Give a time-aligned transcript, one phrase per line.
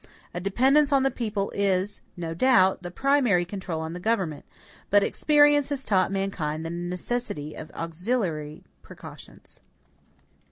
[0.33, 4.45] A dependence on the people is, no doubt, the primary control on the government;
[4.89, 9.59] but experience has taught mankind the necessity of auxiliary precautions.